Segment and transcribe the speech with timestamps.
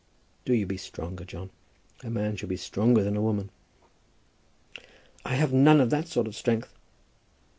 [0.45, 1.51] Do you be stronger, John.
[2.03, 3.51] A man should be stronger than a woman."
[5.23, 6.73] "I have none of that sort of strength."